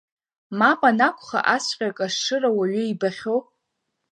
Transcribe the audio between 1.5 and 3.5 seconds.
асҵәҟьа кашырра уаҩы ибахьоу…